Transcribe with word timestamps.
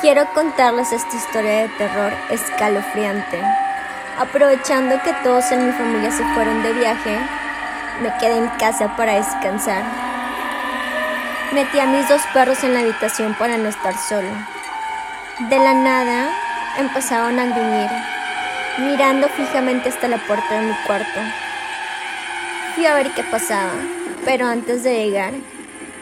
Quiero 0.00 0.26
contarles 0.34 0.92
esta 0.92 1.16
historia 1.16 1.62
de 1.62 1.68
terror 1.70 2.12
escalofriante. 2.30 3.40
Aprovechando 4.18 5.00
que 5.02 5.14
todos 5.24 5.50
en 5.52 5.66
mi 5.66 5.72
familia 5.72 6.10
se 6.10 6.22
fueron 6.34 6.62
de 6.62 6.74
viaje, 6.74 7.18
me 8.02 8.12
quedé 8.18 8.36
en 8.36 8.48
casa 8.58 8.94
para 8.94 9.14
descansar. 9.14 9.82
Metí 11.52 11.80
a 11.80 11.86
mis 11.86 12.06
dos 12.10 12.20
perros 12.34 12.62
en 12.62 12.74
la 12.74 12.80
habitación 12.80 13.34
para 13.38 13.56
no 13.56 13.70
estar 13.70 13.96
solo. 13.96 14.28
De 15.48 15.58
la 15.58 15.72
nada 15.72 16.28
empezaron 16.78 17.38
a 17.38 17.46
gruñir, 17.46 17.90
mirando 18.78 19.28
fijamente 19.28 19.88
hasta 19.88 20.08
la 20.08 20.18
puerta 20.18 20.60
de 20.60 20.66
mi 20.66 20.74
cuarto. 20.86 21.20
Fui 22.74 22.84
a 22.84 22.94
ver 22.94 23.10
qué 23.12 23.22
pasaba, 23.24 23.72
pero 24.26 24.46
antes 24.46 24.84
de 24.84 25.06
llegar, 25.06 25.32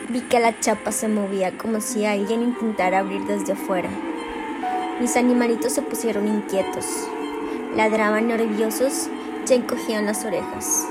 vi 0.08 0.20
que 0.20 0.38
la 0.38 0.58
chapa 0.60 0.92
se 0.92 1.08
movía 1.08 1.56
como 1.56 1.80
si 1.80 2.04
alguien 2.04 2.42
intentara 2.42 2.98
abrir 2.98 3.22
desde 3.24 3.52
afuera. 3.52 3.88
Mis 5.00 5.16
animalitos 5.16 5.72
se 5.72 5.82
pusieron 5.82 6.28
inquietos, 6.28 6.86
ladraban 7.76 8.28
nerviosos 8.28 9.08
y 9.48 9.54
encogían 9.54 10.06
las 10.06 10.24
orejas. 10.24 10.86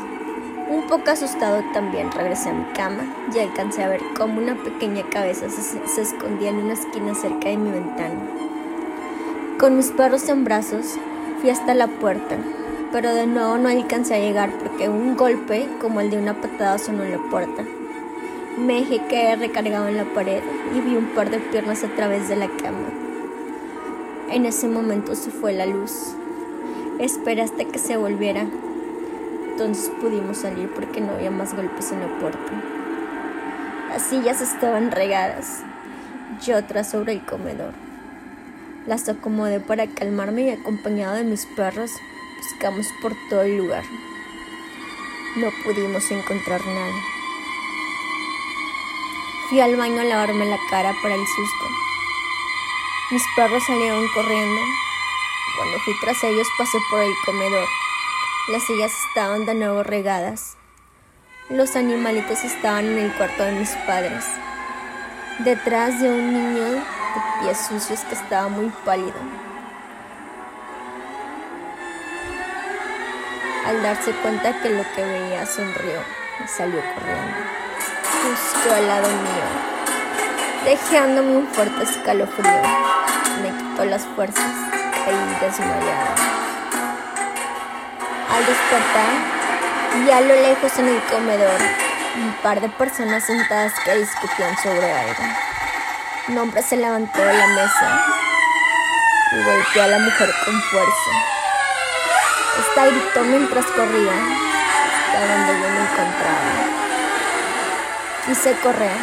Un 0.70 0.88
poco 0.88 1.12
asustado 1.12 1.64
también 1.74 2.12
regresé 2.12 2.50
a 2.50 2.54
mi 2.54 2.66
cama 2.74 3.04
y 3.34 3.40
alcancé 3.40 3.84
a 3.84 3.90
ver 3.90 4.02
cómo 4.18 4.42
una 4.42 4.56
pequeña 4.56 5.04
cabeza 5.10 5.50
se, 5.50 5.88
se, 5.88 6.02
escondía 6.02 6.50
en 6.50 6.58
una 6.58 6.74
esquina 6.74 7.14
cerca 7.14 7.50
de 7.50 7.58
mi 7.58 7.70
ventana. 7.70 8.20
Con 9.60 9.78
mis 9.78 9.92
perros 9.92 10.28
en 10.30 10.44
brazos 10.44 10.96
fui 11.40 11.52
hasta 11.52 11.76
la 11.76 11.88
puerta, 11.88 12.38
pero 12.92 13.14
de 13.14 13.28
nuevo 13.28 13.58
no 13.58 13.70
alcancé 13.70 14.16
a 14.16 14.20
llegar 14.20 14.52
porque 14.58 14.90
un 14.90 15.16
golpe 15.16 15.68
como 15.80 16.02
el 16.02 16.10
de 16.10 16.18
una 16.18 16.42
patada 16.42 16.78
sonó 16.80 17.04
en 17.04 17.12
la 17.12 17.30
puerta. 17.30 17.64
Me 18.58 18.76
dejé 18.76 19.02
caer 19.08 19.40
recargado 19.40 19.88
en 19.88 19.98
la 19.98 20.06
pared 20.14 20.44
y 20.76 20.80
vi 20.80 20.96
un 20.96 21.08
par 21.16 21.32
de 21.32 21.40
piernas 21.40 21.84
a 21.84 21.88
través 21.96 22.30
de 22.30 22.36
la 22.36 22.48
cama. 22.48 22.88
En 24.30 24.46
ese 24.46 24.68
momento 24.68 25.16
se 25.16 25.32
fue 25.32 25.54
la 25.54 25.66
luz. 25.66 26.16
Esperé 27.00 27.42
hasta 27.42 27.66
que 27.66 27.80
se 27.80 27.98
volviera. 27.98 28.46
Entonces 29.50 29.92
pudimos 30.00 30.38
salir 30.38 30.70
porque 30.70 31.02
no 31.02 31.14
había 31.14 31.32
más 31.32 31.56
golpes 31.56 31.92
en 31.92 32.02
la 32.02 32.20
puerta. 32.20 32.52
Las 33.90 34.04
sillas 34.04 34.40
estaban 34.40 34.92
regadas 34.92 35.64
y 36.46 36.52
otras 36.52 36.92
sobre 36.92 37.14
el 37.14 37.26
comedor. 37.26 37.74
Las 38.86 39.10
acomodé 39.10 39.62
para 39.62 39.88
calmarme 39.88 40.44
y 40.44 40.50
acompañado 40.52 41.16
de 41.16 41.24
mis 41.24 41.48
perros 41.48 41.92
buscamos 42.38 42.86
por 43.02 43.14
todo 43.30 43.42
el 43.42 43.58
lugar. 43.58 43.84
No 45.38 45.48
pudimos 45.64 46.12
encontrar 46.12 46.62
nada. 46.68 47.23
Fui 49.54 49.62
al 49.62 49.76
baño 49.76 50.02
a 50.02 50.04
lavarme 50.04 50.46
la 50.48 50.58
cara 50.68 50.96
para 51.04 51.14
el 51.14 51.28
susto. 51.28 51.66
Mis 53.12 53.22
perros 53.36 53.64
salieron 53.68 54.04
corriendo. 54.16 54.62
Cuando 55.56 55.78
fui 55.82 55.94
tras 56.02 56.24
ellos 56.24 56.48
pasé 56.58 56.80
por 56.90 57.00
el 57.04 57.14
comedor. 57.24 57.68
Las 58.48 58.64
sillas 58.64 58.92
estaban 59.08 59.46
de 59.46 59.54
nuevo 59.54 59.84
regadas. 59.84 60.58
Los 61.52 61.76
animalitos 61.76 62.44
estaban 62.44 62.86
en 62.86 62.98
el 62.98 63.14
cuarto 63.14 63.44
de 63.44 63.52
mis 63.52 63.70
padres. 63.86 64.26
Detrás 65.38 66.02
de 66.02 66.10
un 66.10 66.34
niño 66.34 66.72
de 66.72 66.82
pies 67.42 67.68
sucios 67.68 68.00
que 68.06 68.16
estaba 68.16 68.48
muy 68.48 68.72
pálido. 68.84 69.14
Al 73.68 73.84
darse 73.84 74.14
cuenta 74.14 74.60
que 74.64 74.70
lo 74.72 74.84
que 74.96 75.04
veía 75.04 75.46
sonrió 75.46 76.02
y 76.44 76.48
salió 76.48 76.82
corriendo, 76.96 77.38
justo 78.22 78.76
al 78.76 78.88
lado 78.88 79.08
mío, 79.08 79.48
dejándome 80.66 81.38
un 81.38 81.48
fuerte 81.48 81.84
escalofrío. 81.84 82.62
Me 83.42 83.50
quitó 83.50 83.86
las 83.86 84.06
fuerzas, 84.16 84.52
caí 84.72 85.38
desmayada. 85.42 86.16
Al 88.36 88.46
despertar, 88.46 89.10
vi 89.96 90.12
a 90.12 90.22
lo 90.22 90.36
lejos 90.36 90.78
en 90.80 90.88
el 90.88 91.02
comedor 91.04 91.62
un 92.16 92.34
par 92.44 92.62
de 92.62 92.70
personas 92.70 93.24
sentadas 93.24 93.74
que 93.84 93.96
discutían 93.96 94.56
sobre 94.58 94.92
algo. 94.92 95.24
Un 96.28 96.38
hombre 96.38 96.62
se 96.62 96.78
levantó 96.78 97.20
de 97.20 97.34
la 97.34 97.48
mesa 97.48 98.06
y 99.32 99.44
golpeó 99.44 99.84
a 99.84 99.88
la 99.88 100.00
mujer 100.00 100.30
con 100.46 100.62
fuerza. 100.62 101.12
Esta 102.60 102.86
gritó 102.86 103.24
mientras 103.24 103.66
corría 103.66 104.14
hasta 104.14 105.28
donde 105.28 105.54
yo 105.54 105.70
me 105.70 105.82
encontraba. 105.82 106.83
Quise 108.26 108.54
correr, 108.64 108.98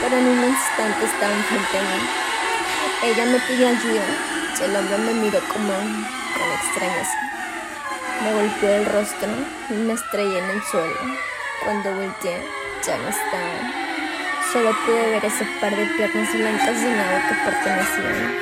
pero 0.00 0.16
en 0.16 0.26
un 0.28 0.44
instante 0.44 1.04
estaba 1.04 1.32
enfrente 1.32 1.76
de 1.76 1.82
mí. 1.82 2.08
Ella 3.02 3.24
me 3.26 3.40
pidió 3.40 3.66
ayuda 3.66 4.04
y 4.60 4.62
el 4.62 4.76
hombre 4.76 4.98
me 4.98 5.14
miró 5.14 5.40
como 5.52 5.72
con 5.72 6.52
extrañeza. 6.54 7.18
Me 8.22 8.32
golpeó 8.32 8.70
el 8.70 8.86
rostro 8.86 9.28
y 9.70 9.72
me 9.72 9.94
estrellé 9.94 10.38
en 10.38 10.50
el 10.50 10.62
suelo. 10.62 11.00
Cuando 11.64 11.96
volteé, 11.96 12.48
ya 12.86 12.96
no 12.96 13.08
estaba. 13.08 13.72
Solo 14.52 14.70
pude 14.86 15.10
ver 15.10 15.24
ese 15.24 15.44
par 15.60 15.74
de 15.74 15.86
piernas 15.86 16.32
blancas 16.32 16.80
de 16.80 16.90
nada 16.90 17.28
que 17.28 17.34
pertenecían. 17.34 18.34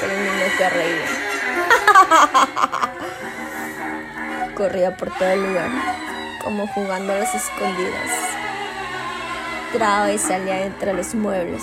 Que 0.00 0.06
el 0.06 0.24
niño 0.24 0.46
que 0.58 0.68
reía. 0.70 1.06
Corría 4.56 4.96
por 4.96 5.08
todo 5.16 5.28
el 5.28 5.42
lugar, 5.46 5.70
como 6.42 6.66
jugando 6.66 7.12
a 7.12 7.18
las 7.18 7.32
escondidas. 7.32 8.25
Y 9.76 10.16
salía 10.18 10.64
entre 10.64 10.94
los 10.94 11.14
muebles. 11.14 11.62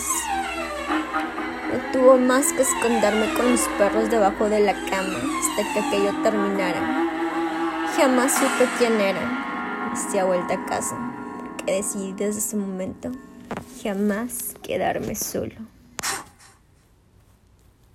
No 1.72 1.92
tuvo 1.92 2.16
más 2.16 2.54
que 2.54 2.62
esconderme 2.62 3.34
con 3.34 3.50
los 3.50 3.62
perros 3.80 4.12
debajo 4.12 4.50
de 4.50 4.60
la 4.60 4.74
cama 4.88 5.18
hasta 5.40 5.74
que 5.74 5.80
aquello 5.80 6.12
terminara. 6.22 7.10
Jamás 7.98 8.34
supe 8.34 8.70
quién 8.78 9.02
era. 9.02 9.92
Estoy 9.96 10.20
a 10.20 10.26
vuelta 10.26 10.54
a 10.54 10.66
casa, 10.68 10.96
porque 11.40 11.74
decidí 11.78 12.14
desde 12.14 12.38
ese 12.38 12.56
momento 12.56 13.10
jamás 13.82 14.54
quedarme 14.62 15.16
solo. 15.16 15.56